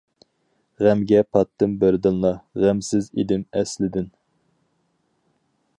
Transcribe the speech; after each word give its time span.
غەمگە 0.85 1.19
پاتتىم 1.35 1.75
بىردىنلا، 1.83 2.33
غەمسىز 2.63 3.11
ئىدىم 3.19 3.45
ئەسلىدىن. 3.61 4.13